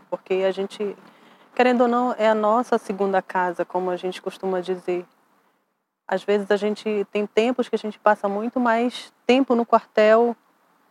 porque 0.09 0.35
a 0.45 0.51
gente, 0.51 0.95
querendo 1.53 1.81
ou 1.81 1.87
não, 1.87 2.15
é 2.17 2.29
a 2.29 2.35
nossa 2.35 2.77
segunda 2.77 3.21
casa, 3.21 3.65
como 3.65 3.89
a 3.89 3.97
gente 3.97 4.21
costuma 4.21 4.61
dizer. 4.61 5.05
Às 6.07 6.23
vezes 6.23 6.49
a 6.49 6.55
gente 6.55 7.05
tem 7.11 7.27
tempos 7.27 7.69
que 7.69 7.75
a 7.75 7.79
gente 7.79 7.99
passa 7.99 8.27
muito 8.27 8.59
mais 8.59 9.13
tempo 9.27 9.53
no 9.53 9.65
quartel 9.65 10.35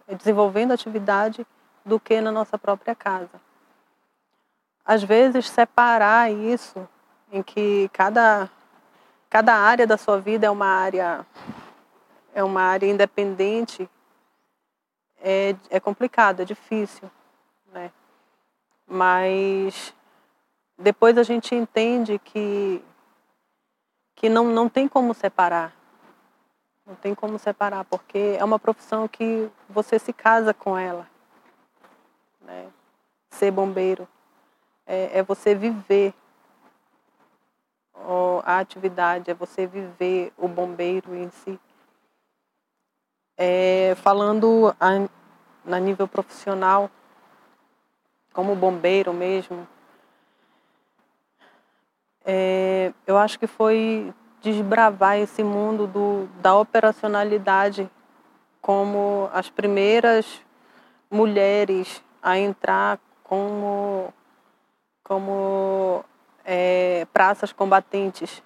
desenvolvendo 0.07 0.73
atividade 0.73 1.47
do 1.85 1.99
que 1.99 2.21
na 2.21 2.31
nossa 2.31 2.57
própria 2.57 2.95
casa. 2.95 3.41
Às 4.85 5.03
vezes 5.03 5.49
separar 5.51 6.31
isso 6.31 6.89
em 7.33 7.43
que 7.43 7.91
cada 7.93 8.49
cada 9.29 9.55
área 9.55 9.87
da 9.87 9.99
sua 9.99 10.19
vida 10.19 10.47
é 10.47 10.51
uma 10.51 10.67
área 10.67 11.27
é 12.35 12.43
uma 12.43 12.63
área 12.63 12.87
independente 12.87 13.89
é, 15.21 15.55
é 15.71 15.81
complicado, 15.81 16.41
é 16.41 16.45
difícil, 16.45 17.11
né? 17.73 17.91
Mas 18.87 19.95
depois 20.79 21.19
a 21.19 21.23
gente 21.23 21.55
entende 21.55 22.19
que 22.19 22.83
que 24.15 24.29
não, 24.29 24.47
não 24.47 24.69
tem 24.69 24.89
como 24.89 25.15
separar. 25.15 25.73
Não 26.85 26.97
tem 26.97 27.15
como 27.15 27.39
separar, 27.39 27.85
porque 27.85 28.37
é 28.37 28.43
uma 28.43 28.59
profissão 28.59 29.07
que 29.07 29.49
você 29.69 29.97
se 29.97 30.13
casa 30.13 30.53
com 30.53 30.77
ela. 30.77 31.07
Né? 32.41 32.69
Ser 33.31 33.53
bombeiro 33.53 34.09
é, 34.85 35.19
é 35.19 35.23
você 35.23 35.55
viver 35.55 36.13
a 38.49 38.61
atividade, 38.61 39.31
é 39.31 39.35
você 39.35 39.67
viver 39.67 40.33
o 40.39 40.49
bombeiro 40.49 41.15
em 41.15 41.29
si. 41.29 41.61
É, 43.41 43.95
falando 44.03 44.75
a, 44.81 45.09
a 45.73 45.79
nível 45.79 46.09
profissional, 46.09 46.91
como 48.33 48.57
bombeiro 48.57 49.13
mesmo, 49.13 49.67
é, 52.25 52.93
eu 53.07 53.17
acho 53.17 53.39
que 53.39 53.47
foi 53.47 54.13
desbravar 54.43 55.19
esse 55.19 55.43
mundo 55.43 55.87
do, 55.87 56.29
da 56.43 56.57
operacionalidade 56.57 57.89
como 58.61 59.31
as 59.33 59.49
primeiras 59.49 60.43
mulheres 61.11 62.03
a 62.23 62.39
entrar 62.39 62.99
como, 63.23 64.13
como 65.03 66.05
é, 66.45 67.07
praças 67.13 67.53
combatentes 67.53 68.43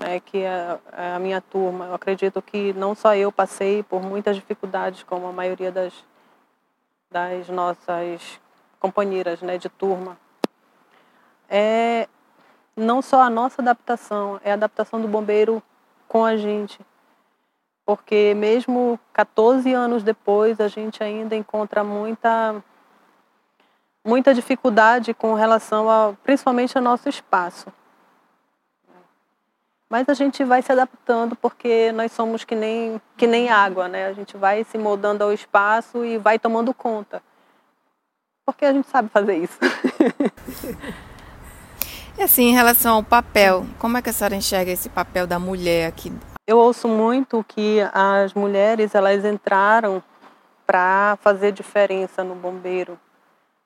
né, 0.00 0.20
que 0.20 0.38
é, 0.38 0.78
é 0.92 1.12
a 1.12 1.18
minha 1.18 1.40
turma. 1.40 1.86
Eu 1.86 1.94
acredito 1.94 2.40
que 2.40 2.72
não 2.72 2.94
só 2.94 3.14
eu 3.14 3.32
passei 3.32 3.82
por 3.82 4.02
muitas 4.02 4.36
dificuldades, 4.36 5.02
como 5.02 5.26
a 5.26 5.32
maioria 5.32 5.72
das, 5.72 5.92
das 7.10 7.48
nossas 7.48 8.40
companheiras 8.78 9.40
né, 9.42 9.58
de 9.58 9.68
turma. 9.68 10.16
É 11.48 12.08
não 12.76 13.02
só 13.02 13.22
a 13.22 13.30
nossa 13.30 13.60
adaptação, 13.60 14.40
é 14.44 14.52
a 14.52 14.54
adaptação 14.54 15.00
do 15.00 15.08
bombeiro 15.08 15.62
com 16.06 16.24
a 16.24 16.36
gente. 16.36 16.78
Porque 17.84 18.34
mesmo 18.36 19.00
14 19.12 19.72
anos 19.72 20.02
depois, 20.02 20.60
a 20.60 20.68
gente 20.68 21.02
ainda 21.02 21.34
encontra 21.34 21.82
muita 21.82 22.62
muita 24.04 24.32
dificuldade 24.32 25.12
com 25.12 25.34
relação 25.34 25.90
a, 25.90 26.14
principalmente 26.22 26.78
ao 26.78 26.82
nosso 26.82 27.08
espaço. 27.08 27.66
Mas 29.90 30.08
a 30.08 30.14
gente 30.14 30.44
vai 30.44 30.60
se 30.60 30.70
adaptando 30.70 31.34
porque 31.34 31.92
nós 31.92 32.12
somos 32.12 32.44
que 32.44 32.54
nem, 32.54 33.00
que 33.16 33.26
nem 33.26 33.48
água, 33.48 33.88
né? 33.88 34.06
A 34.06 34.12
gente 34.12 34.36
vai 34.36 34.64
se 34.64 34.76
moldando 34.76 35.24
ao 35.24 35.32
espaço 35.32 36.04
e 36.04 36.18
vai 36.18 36.38
tomando 36.38 36.74
conta. 36.74 37.22
Porque 38.44 38.64
a 38.64 38.72
gente 38.72 38.88
sabe 38.88 39.08
fazer 39.08 39.36
isso. 39.36 39.58
E 42.18 42.22
assim, 42.24 42.46
em 42.46 42.52
relação 42.52 42.96
ao 42.96 43.02
papel, 43.04 43.64
como 43.78 43.96
é 43.96 44.02
que 44.02 44.10
a 44.10 44.12
senhora 44.12 44.34
enxerga 44.34 44.72
esse 44.72 44.88
papel 44.88 45.24
da 45.24 45.38
mulher 45.38 45.86
aqui? 45.86 46.12
Eu 46.48 46.58
ouço 46.58 46.88
muito 46.88 47.44
que 47.46 47.78
as 47.92 48.34
mulheres 48.34 48.92
elas 48.92 49.24
entraram 49.24 50.02
para 50.66 51.16
fazer 51.22 51.52
diferença 51.52 52.24
no 52.24 52.34
bombeiro. 52.34 52.98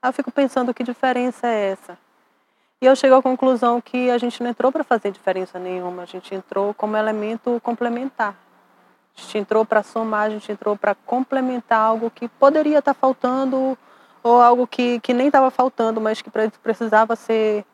Eu 0.05 0.12
fico 0.12 0.31
pensando 0.31 0.75
que 0.75 0.85
diferença 0.85 1.47
é 1.47 1.71
essa? 1.71 1.99
E 2.83 2.85
eu 2.85 2.97
chego 2.97 3.15
à 3.15 3.23
conclusão 3.23 3.81
que 3.81 4.11
a 4.11 4.19
gente 4.19 4.43
não 4.43 4.51
entrou 4.51 4.73
para 4.73 4.83
fazer 4.83 5.12
diferença 5.12 5.57
nenhuma, 5.57 6.03
a 6.03 6.05
gente 6.05 6.35
entrou 6.35 6.75
como 6.75 6.97
elemento 6.97 7.61
complementar. 7.62 8.35
A 9.17 9.21
gente 9.21 9.39
entrou 9.39 9.65
para 9.65 9.85
somar, 9.85 10.23
a 10.23 10.31
gente 10.31 10.51
entrou 10.51 10.77
para 10.77 10.93
complementar 10.93 11.79
algo 11.79 12.11
que 12.11 12.27
poderia 12.27 12.81
estar 12.81 12.93
tá 12.93 13.01
faltando 13.01 13.79
ou 14.21 14.43
algo 14.43 14.67
que, 14.67 14.99
que 14.99 15.15
nem 15.15 15.29
estava 15.29 15.49
faltando, 15.49 16.01
mas 16.01 16.21
que 16.21 16.29
precisava 16.61 17.15
ser 17.15 17.65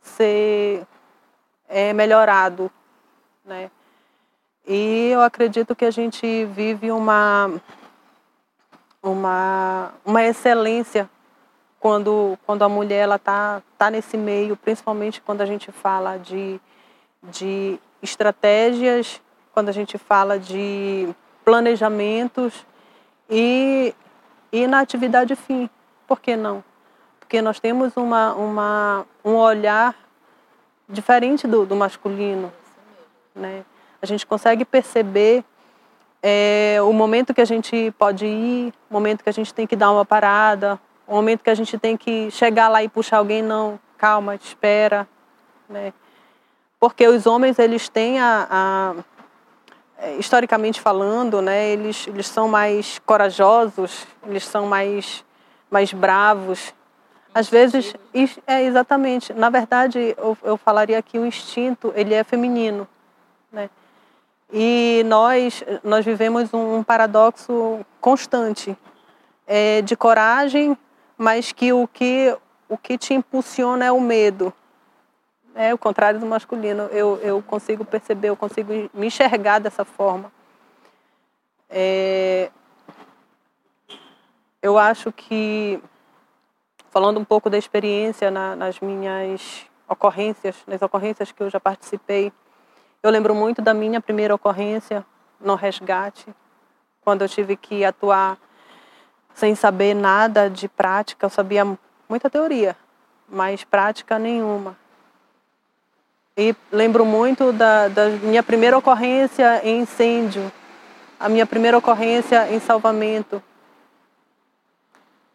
ser 0.00 0.86
é, 1.68 1.92
melhorado, 1.92 2.70
né? 3.44 3.68
E 4.64 5.08
eu 5.10 5.22
acredito 5.22 5.74
que 5.74 5.84
a 5.84 5.90
gente 5.90 6.44
vive 6.44 6.92
uma 6.92 7.50
uma 9.02 9.92
uma 10.04 10.22
excelência 10.22 11.10
quando 11.86 12.36
quando 12.44 12.62
a 12.62 12.68
mulher 12.68 13.04
ela 13.04 13.18
tá 13.18 13.62
tá 13.78 13.90
nesse 13.90 14.16
meio, 14.16 14.56
principalmente 14.56 15.20
quando 15.20 15.40
a 15.40 15.46
gente 15.46 15.70
fala 15.70 16.18
de 16.18 16.60
de 17.22 17.78
estratégias, 18.02 19.20
quando 19.54 19.68
a 19.68 19.72
gente 19.72 19.96
fala 19.96 20.36
de 20.38 21.08
planejamentos 21.44 22.66
e 23.30 23.94
e 24.52 24.66
na 24.66 24.80
atividade 24.80 25.36
fim, 25.36 25.70
por 26.08 26.20
que 26.20 26.34
não? 26.34 26.64
porque 27.26 27.42
nós 27.42 27.58
temos 27.58 27.96
uma, 27.96 28.34
uma, 28.34 29.06
um 29.24 29.34
olhar 29.34 29.96
diferente 30.88 31.44
do, 31.48 31.66
do 31.66 31.74
masculino. 31.74 32.52
Né? 33.34 33.64
A 34.00 34.06
gente 34.06 34.24
consegue 34.24 34.64
perceber 34.64 35.44
é, 36.22 36.78
o 36.82 36.92
momento 36.92 37.34
que 37.34 37.40
a 37.40 37.44
gente 37.44 37.92
pode 37.98 38.24
ir, 38.24 38.72
o 38.88 38.94
momento 38.94 39.24
que 39.24 39.28
a 39.28 39.32
gente 39.32 39.52
tem 39.52 39.66
que 39.66 39.74
dar 39.74 39.90
uma 39.90 40.04
parada, 40.04 40.80
o 41.06 41.14
momento 41.14 41.42
que 41.42 41.50
a 41.50 41.54
gente 41.54 41.78
tem 41.78 41.96
que 41.96 42.30
chegar 42.30 42.68
lá 42.68 42.82
e 42.82 42.88
puxar 42.88 43.18
alguém, 43.18 43.42
não, 43.42 43.78
calma, 43.96 44.34
espera. 44.34 45.08
Né? 45.68 45.92
Porque 46.78 47.06
os 47.06 47.26
homens, 47.26 47.58
eles 47.58 47.88
têm 47.88 48.20
a, 48.20 48.46
a 48.50 48.94
historicamente 50.18 50.80
falando, 50.80 51.40
né, 51.40 51.68
eles, 51.68 52.06
eles 52.06 52.26
são 52.26 52.48
mais 52.48 52.98
corajosos, 52.98 54.06
eles 54.26 54.44
são 54.44 54.66
mais, 54.66 55.24
mais 55.70 55.92
bravos, 55.92 56.74
às 57.36 57.50
vezes, 57.50 57.94
é 58.46 58.62
exatamente. 58.62 59.34
Na 59.34 59.50
verdade, 59.50 60.14
eu, 60.16 60.38
eu 60.42 60.56
falaria 60.56 61.02
que 61.02 61.18
o 61.18 61.26
instinto 61.26 61.92
ele 61.94 62.14
é 62.14 62.24
feminino, 62.24 62.88
né? 63.52 63.68
E 64.50 65.02
nós 65.04 65.62
nós 65.84 66.02
vivemos 66.02 66.54
um 66.54 66.82
paradoxo 66.82 67.84
constante 68.00 68.74
é, 69.46 69.82
de 69.82 69.94
coragem, 69.94 70.78
mas 71.16 71.52
que 71.52 71.72
o 71.72 71.86
que 71.88 72.36
o 72.68 72.76
que 72.76 72.98
te 72.98 73.14
impulsiona 73.14 73.84
é 73.84 73.92
o 73.92 74.00
medo. 74.00 74.52
É 75.54 75.72
o 75.72 75.78
contrário 75.78 76.20
do 76.20 76.26
masculino. 76.26 76.84
Eu, 76.84 77.18
eu 77.22 77.42
consigo 77.42 77.84
perceber, 77.84 78.28
eu 78.28 78.36
consigo 78.36 78.72
me 78.92 79.06
enxergar 79.06 79.58
dessa 79.58 79.84
forma. 79.84 80.30
É, 81.70 82.50
eu 84.60 84.78
acho 84.78 85.12
que 85.12 85.80
falando 86.90 87.20
um 87.20 87.24
pouco 87.24 87.48
da 87.48 87.58
experiência 87.58 88.30
na, 88.30 88.56
nas 88.56 88.80
minhas 88.80 89.66
ocorrências, 89.88 90.56
nas 90.66 90.82
ocorrências 90.82 91.30
que 91.30 91.42
eu 91.42 91.48
já 91.48 91.60
participei, 91.60 92.32
eu 93.02 93.10
lembro 93.10 93.34
muito 93.34 93.62
da 93.62 93.72
minha 93.72 94.00
primeira 94.00 94.34
ocorrência 94.34 95.04
no 95.40 95.54
resgate, 95.54 96.34
quando 97.02 97.22
eu 97.22 97.28
tive 97.28 97.56
que 97.56 97.84
atuar 97.84 98.38
sem 99.36 99.54
saber 99.54 99.94
nada 99.94 100.50
de 100.50 100.66
prática, 100.66 101.26
eu 101.26 101.30
sabia 101.30 101.64
muita 102.08 102.28
teoria, 102.30 102.74
mas 103.28 103.62
prática 103.62 104.18
nenhuma. 104.18 104.76
E 106.36 106.56
lembro 106.72 107.04
muito 107.04 107.52
da, 107.52 107.88
da 107.88 108.08
minha 108.08 108.42
primeira 108.42 108.76
ocorrência 108.76 109.60
em 109.62 109.82
incêndio, 109.82 110.50
a 111.20 111.28
minha 111.28 111.46
primeira 111.46 111.76
ocorrência 111.76 112.50
em 112.50 112.58
salvamento. 112.58 113.42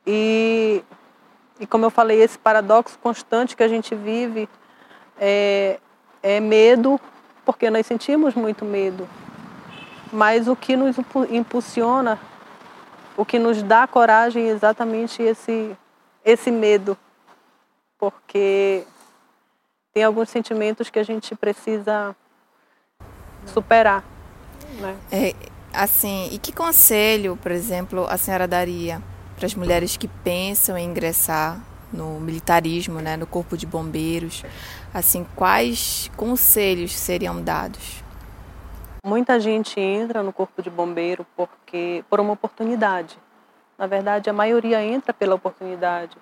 E 0.05 0.83
e 1.61 1.67
como 1.67 1.85
eu 1.85 1.91
falei, 1.91 2.19
esse 2.23 2.39
paradoxo 2.39 2.97
constante 2.97 3.55
que 3.55 3.61
a 3.61 3.67
gente 3.67 3.93
vive 3.93 4.49
é, 5.15 5.79
é 6.23 6.39
medo, 6.39 6.99
porque 7.45 7.69
nós 7.69 7.85
sentimos 7.85 8.33
muito 8.33 8.65
medo. 8.65 9.07
Mas 10.11 10.47
o 10.47 10.55
que 10.55 10.75
nos 10.75 10.95
impulsiona, 11.29 12.19
o 13.21 13.25
que 13.25 13.37
nos 13.37 13.61
dá 13.61 13.85
coragem 13.85 14.49
é 14.49 14.51
exatamente 14.51 15.21
esse, 15.21 15.77
esse 16.25 16.49
medo. 16.49 16.97
Porque 17.99 18.83
tem 19.93 20.03
alguns 20.03 20.29
sentimentos 20.29 20.89
que 20.89 20.97
a 20.97 21.03
gente 21.03 21.35
precisa 21.35 22.15
superar. 23.45 24.03
Né? 24.79 24.97
É, 25.11 25.35
assim, 25.71 26.29
e 26.31 26.39
que 26.39 26.51
conselho, 26.51 27.37
por 27.39 27.51
exemplo, 27.51 28.07
a 28.09 28.17
senhora 28.17 28.47
daria 28.47 28.99
para 29.35 29.45
as 29.45 29.53
mulheres 29.53 29.95
que 29.97 30.07
pensam 30.07 30.75
em 30.75 30.89
ingressar 30.89 31.61
no 31.93 32.19
militarismo, 32.19 33.01
né, 33.01 33.17
no 33.17 33.27
corpo 33.27 33.55
de 33.55 33.67
bombeiros, 33.67 34.43
assim, 34.91 35.27
quais 35.35 36.09
conselhos 36.17 36.91
seriam 36.97 37.39
dados? 37.39 38.00
Muita 39.03 39.39
gente 39.39 39.79
entra 39.79 40.21
no 40.21 40.31
corpo 40.31 40.61
de 40.61 40.69
bombeiro 40.69 41.25
porque 41.35 42.05
por 42.07 42.19
uma 42.19 42.33
oportunidade. 42.33 43.17
Na 43.75 43.87
verdade, 43.87 44.29
a 44.29 44.33
maioria 44.33 44.83
entra 44.83 45.11
pela 45.11 45.33
oportunidade. 45.33 46.15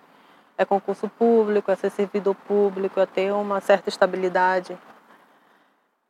É 0.58 0.64
concurso 0.64 1.10
público, 1.10 1.70
é 1.70 1.76
ser 1.76 1.90
servidor 1.90 2.36
público, 2.36 3.00
é 3.00 3.06
ter 3.06 3.34
uma 3.34 3.60
certa 3.60 3.90
estabilidade. 3.90 4.78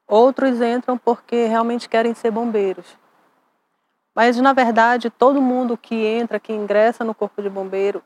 Outros 0.08 0.62
entram 0.62 0.95
porque 0.95 1.45
realmente 1.45 1.89
querem 1.89 2.13
ser 2.13 2.29
bombeiros. 2.29 2.97
Mas, 4.13 4.38
na 4.38 4.53
verdade, 4.53 5.10
todo 5.10 5.41
mundo 5.41 5.77
que 5.77 6.05
entra, 6.05 6.39
que 6.39 6.53
ingressa 6.53 7.03
no 7.03 7.15
Corpo 7.15 7.41
de 7.41 7.49
Bombeiro, 7.49 8.03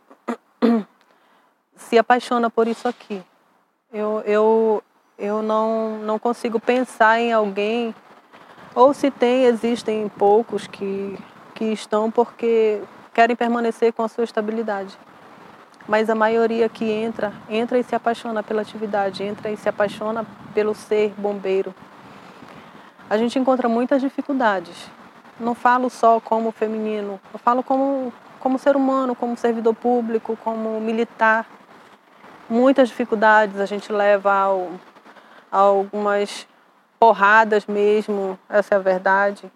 se 1.76 1.97
apaixona 1.97 2.49
por 2.49 2.67
isso 2.67 2.88
aqui. 2.88 3.23
Eu, 3.91 4.21
eu, 4.26 4.84
eu 5.17 5.41
não, 5.41 5.97
não 5.99 6.19
consigo 6.19 6.60
pensar 6.60 7.19
em 7.19 7.34
alguém, 7.34 7.95
ou 8.75 8.93
se 8.93 9.12
tem, 9.12 9.45
existem 9.45 10.09
poucos 10.09 10.67
que, 10.67 11.17
que 11.53 11.65
estão 11.65 12.09
porque 12.09 12.81
querem 13.13 13.36
permanecer 13.36 13.93
com 13.93 14.03
a 14.03 14.07
sua 14.07 14.23
estabilidade. 14.23 14.97
Mas 15.88 16.09
a 16.09 16.15
maioria 16.15 16.69
que 16.69 16.89
entra, 16.89 17.33
entra 17.49 17.77
e 17.77 17.83
se 17.83 17.93
apaixona 17.93 18.41
pela 18.41 18.62
atividade, 18.62 19.23
entra 19.23 19.51
e 19.51 19.57
se 19.57 19.67
apaixona 19.67 20.25
pelo 20.53 20.73
ser 20.73 21.13
bombeiro. 21.17 21.73
A 23.09 23.17
gente 23.17 23.38
encontra 23.38 23.67
muitas 23.67 24.01
dificuldades, 24.01 24.89
não 25.39 25.53
falo 25.53 25.89
só 25.89 26.19
como 26.19 26.51
feminino, 26.51 27.19
eu 27.33 27.38
falo 27.38 27.62
como, 27.62 28.13
como 28.39 28.57
ser 28.57 28.75
humano, 28.75 29.13
como 29.13 29.38
servidor 29.38 29.75
público, 29.75 30.38
como 30.43 30.79
militar. 30.79 31.45
Muitas 32.49 32.89
dificuldades 32.89 33.59
a 33.59 33.65
gente 33.65 33.91
leva 33.91 34.33
ao, 34.33 34.71
a 35.51 35.57
algumas 35.57 36.47
porradas 37.04 37.66
mesmo, 37.66 38.39
essa 38.48 38.76
é 38.76 38.78
a 38.78 38.82
verdade. 38.82 39.52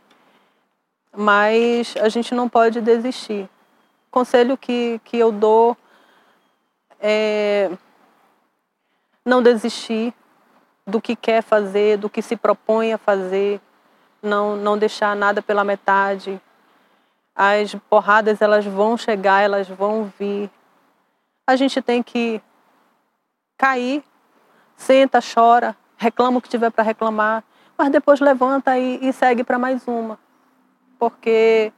Mas 1.16 1.96
a 1.96 2.10
gente 2.10 2.36
não 2.36 2.50
pode 2.50 2.82
desistir. 2.82 3.50
O 4.10 4.12
conselho 4.12 4.58
que, 4.58 5.00
que 5.06 5.18
eu 5.18 5.32
dou 5.32 5.78
é 7.00 7.72
não 9.24 9.42
desistir 9.42 10.14
do 10.86 11.00
que 11.00 11.16
quer 11.16 11.42
fazer, 11.42 11.98
do 11.98 12.10
que 12.10 12.22
se 12.22 12.36
propõe 12.36 12.92
a 12.92 12.98
fazer, 12.98 13.62
não, 14.22 14.58
não 14.58 14.78
deixar 14.78 15.16
nada 15.16 15.42
pela 15.42 15.64
metade. 15.64 16.42
As 17.34 17.74
porradas 17.90 18.42
elas 18.42 18.66
vão 18.66 18.98
chegar, 18.98 19.42
elas 19.42 19.70
vão 19.70 20.12
vir. 20.20 20.52
A 21.48 21.56
gente 21.56 21.82
tem 21.82 22.04
que 22.04 22.42
cair, 23.58 24.04
senta, 24.76 25.22
chora, 25.22 25.78
reclama 25.98 26.38
o 26.38 26.42
que 26.42 26.50
tiver 26.50 26.72
para 26.72 26.84
reclamar, 26.84 27.44
mas 27.78 27.90
depois 27.90 28.20
levanta 28.20 28.78
e, 28.78 29.00
e 29.02 29.12
segue 29.12 29.44
para 29.44 29.60
mais 29.60 29.88
uma. 29.88 30.18
Porque 30.98 31.72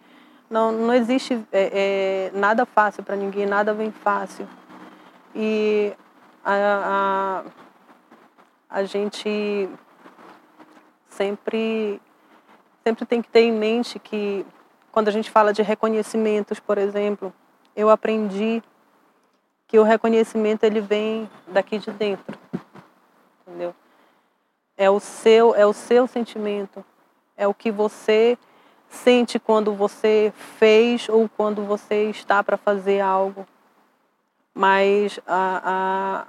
não, 0.50 0.72
não 0.72 0.94
existe 0.94 1.34
é, 1.52 2.32
é, 2.34 2.38
nada 2.38 2.66
fácil 2.66 3.04
para 3.04 3.16
ninguém, 3.16 3.46
nada 3.46 3.74
vem 3.74 3.92
fácil. 3.92 4.48
E 5.36 5.94
a, 6.44 7.44
a, 8.70 8.80
a 8.80 8.84
gente 8.84 9.70
sempre 11.08 12.02
sempre 12.84 13.06
tem 13.06 13.22
que 13.22 13.30
ter 13.30 13.42
em 13.42 13.52
mente 13.52 14.00
que 14.00 14.46
quando 14.92 15.10
a 15.10 15.12
gente 15.12 15.30
fala 15.30 15.54
de 15.54 15.62
reconhecimentos, 15.62 16.60
por 16.60 16.78
exemplo, 16.78 17.34
eu 17.76 17.90
aprendi 17.90 18.64
que 19.68 19.78
o 19.78 19.84
reconhecimento 19.84 20.64
ele 20.64 20.82
vem 20.82 21.30
daqui 21.48 21.78
de 21.78 21.92
dentro. 21.92 22.38
entendeu? 23.46 23.76
É 24.80 24.90
o 24.90 24.98
seu, 25.02 25.54
é 25.54 25.66
o 25.66 25.74
seu 25.74 26.08
sentimento, 26.08 26.86
é 27.36 27.46
o 27.46 27.54
que 27.54 27.70
você 27.70 28.38
sente 28.88 29.38
quando 29.38 29.74
você 29.74 30.32
fez 30.58 31.10
ou 31.10 31.28
quando 31.28 31.66
você 31.66 32.10
está 32.10 32.42
para 32.42 32.56
fazer 32.56 33.02
algo. 33.02 33.46
Mas 34.54 35.20
a, 35.28 35.62
a, 35.66 36.28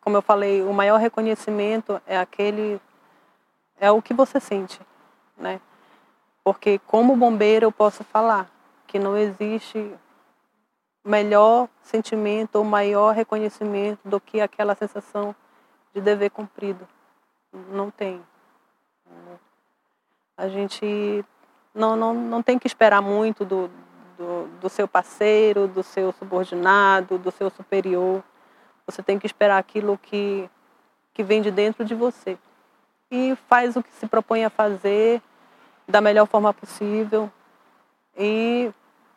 como 0.00 0.16
eu 0.16 0.22
falei, 0.22 0.62
o 0.62 0.72
maior 0.72 0.96
reconhecimento 0.96 2.00
é 2.06 2.18
aquele 2.18 2.80
é 3.78 3.90
o 3.90 4.00
que 4.00 4.14
você 4.14 4.40
sente, 4.40 4.80
né? 5.36 5.60
Porque 6.42 6.78
como 6.86 7.14
bombeiro 7.14 7.66
eu 7.66 7.72
posso 7.72 8.02
falar 8.04 8.50
que 8.86 8.98
não 8.98 9.18
existe 9.18 9.94
melhor 11.04 11.68
sentimento 11.82 12.56
ou 12.56 12.64
maior 12.64 13.14
reconhecimento 13.14 14.00
do 14.02 14.18
que 14.18 14.40
aquela 14.40 14.74
sensação 14.74 15.36
de 15.94 16.00
dever 16.00 16.30
cumprido. 16.30 16.88
Não 17.52 17.90
tem. 17.90 18.22
A 20.36 20.48
gente 20.48 21.24
não, 21.74 21.96
não, 21.96 22.14
não 22.14 22.42
tem 22.42 22.58
que 22.58 22.66
esperar 22.66 23.02
muito 23.02 23.44
do, 23.44 23.70
do, 24.16 24.46
do 24.60 24.68
seu 24.68 24.88
parceiro, 24.88 25.68
do 25.68 25.82
seu 25.82 26.12
subordinado, 26.12 27.18
do 27.18 27.30
seu 27.30 27.50
superior. 27.50 28.22
Você 28.86 29.02
tem 29.02 29.18
que 29.18 29.26
esperar 29.26 29.58
aquilo 29.58 29.98
que, 29.98 30.48
que 31.12 31.22
vem 31.22 31.42
de 31.42 31.50
dentro 31.50 31.84
de 31.84 31.94
você. 31.94 32.38
E 33.10 33.36
faz 33.48 33.76
o 33.76 33.82
que 33.82 33.92
se 33.92 34.06
propõe 34.06 34.44
a 34.44 34.50
fazer 34.50 35.20
da 35.86 36.00
melhor 36.00 36.26
forma 36.26 36.54
possível 36.54 37.30
e 38.16 38.70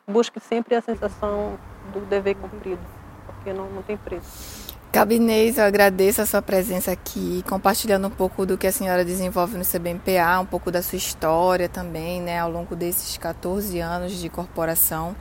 busque 0.06 0.40
sempre 0.40 0.74
a 0.74 0.80
sensação 0.80 1.58
do 1.92 2.00
dever 2.00 2.34
cumprido, 2.34 2.82
porque 3.26 3.52
não, 3.52 3.68
não 3.70 3.82
tem 3.82 3.96
preço. 3.96 4.73
Cabinês, 4.94 5.58
eu 5.58 5.64
agradeço 5.64 6.22
a 6.22 6.26
sua 6.26 6.40
presença 6.40 6.92
aqui, 6.92 7.42
compartilhando 7.48 8.06
um 8.06 8.10
pouco 8.10 8.46
do 8.46 8.56
que 8.56 8.64
a 8.64 8.70
senhora 8.70 9.04
desenvolve 9.04 9.58
no 9.58 9.64
CBMPA, 9.64 10.38
um 10.38 10.46
pouco 10.46 10.70
da 10.70 10.80
sua 10.82 10.96
história 10.96 11.68
também, 11.68 12.22
né, 12.22 12.38
ao 12.38 12.48
longo 12.48 12.76
desses 12.76 13.18
14 13.18 13.80
anos 13.80 14.12
de 14.12 14.28
corporação. 14.28 15.16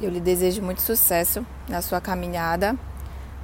Eu 0.00 0.08
lhe 0.08 0.20
desejo 0.20 0.62
muito 0.62 0.82
sucesso 0.82 1.44
na 1.68 1.82
sua 1.82 2.00
caminhada. 2.00 2.76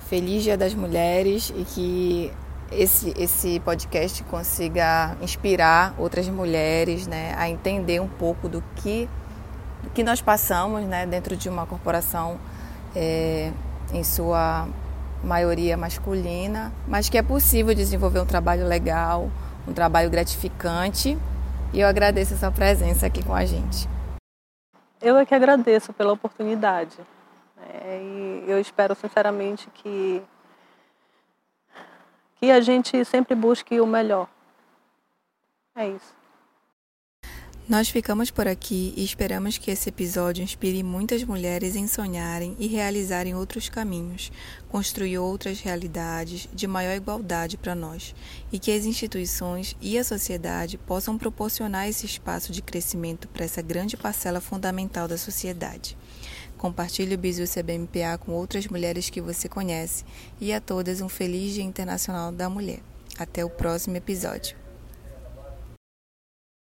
Feliz 0.08 0.44
Dia 0.44 0.56
das 0.56 0.74
Mulheres 0.74 1.52
e 1.56 1.64
que 1.64 2.32
esse, 2.70 3.12
esse 3.18 3.58
podcast 3.58 4.22
consiga 4.22 5.16
inspirar 5.20 5.92
outras 5.98 6.28
mulheres 6.28 7.08
né, 7.08 7.34
a 7.37 7.50
entender 7.50 8.00
um 8.00 8.06
pouco 8.06 8.48
do 8.48 8.62
que, 8.76 9.08
do 9.82 9.90
que 9.90 10.04
nós 10.04 10.22
passamos 10.22 10.84
né, 10.84 11.04
dentro 11.04 11.37
de 11.37 11.48
uma 11.48 11.66
corporação 11.66 12.38
é, 12.94 13.50
em 13.92 14.04
sua 14.04 14.68
maioria 15.24 15.76
masculina, 15.76 16.72
mas 16.87 17.08
que 17.08 17.18
é 17.18 17.22
possível 17.22 17.74
desenvolver 17.74 18.20
um 18.20 18.26
trabalho 18.26 18.66
legal, 18.66 19.30
um 19.66 19.72
trabalho 19.72 20.10
gratificante. 20.10 21.18
E 21.72 21.80
eu 21.80 21.88
agradeço 21.88 22.34
a 22.34 22.37
sua 22.37 22.50
presença 22.50 23.06
aqui 23.06 23.24
com 23.24 23.34
a 23.34 23.44
gente. 23.44 23.88
Eu 25.00 25.16
é 25.16 25.26
que 25.26 25.34
agradeço 25.34 25.92
pela 25.92 26.12
oportunidade. 26.12 26.96
É, 27.82 28.00
e 28.00 28.44
eu 28.46 28.60
espero 28.60 28.94
sinceramente 28.94 29.68
que 29.74 30.22
que 32.37 32.50
a 32.50 32.60
gente 32.60 33.04
sempre 33.04 33.34
busque 33.34 33.80
o 33.80 33.87
melhor. 33.87 34.28
É 35.74 35.88
isso. 35.88 36.14
Nós 37.66 37.88
ficamos 37.88 38.31
por 38.31 38.46
aqui 38.46 38.92
e 38.94 39.03
esperamos 39.03 39.57
que 39.57 39.70
esse 39.70 39.88
episódio 39.88 40.44
inspire 40.44 40.83
muitas 40.83 41.24
mulheres 41.24 41.74
em 41.74 41.87
sonharem 41.87 42.55
e 42.59 42.66
realizarem 42.66 43.35
outros 43.35 43.70
caminhos, 43.70 44.31
construir 44.68 45.16
outras 45.16 45.61
realidades 45.61 46.46
de 46.53 46.66
maior 46.66 46.94
igualdade 46.94 47.57
para 47.57 47.74
nós 47.74 48.14
e 48.53 48.59
que 48.59 48.70
as 48.70 48.85
instituições 48.85 49.74
e 49.81 49.96
a 49.96 50.05
sociedade 50.05 50.77
possam 50.77 51.16
proporcionar 51.16 51.88
esse 51.88 52.05
espaço 52.05 52.53
de 52.53 52.61
crescimento 52.61 53.29
para 53.29 53.46
essa 53.46 53.62
grande 53.62 53.96
parcela 53.96 54.42
fundamental 54.42 55.09
da 55.09 55.16
sociedade. 55.16 55.96
Compartilhe 56.59 57.14
o 57.14 57.18
Bisu 57.18 57.44
CBMPA 57.44 58.18
com 58.18 58.33
outras 58.33 58.66
mulheres 58.66 59.09
que 59.09 59.22
você 59.22 59.48
conhece 59.48 60.05
e 60.38 60.53
a 60.53 60.61
todas 60.61 61.00
um 61.00 61.09
feliz 61.09 61.55
Dia 61.55 61.64
Internacional 61.64 62.31
da 62.31 62.50
Mulher. 62.50 62.81
Até 63.18 63.42
o 63.42 63.48
próximo 63.48 63.96
episódio. 63.96 64.63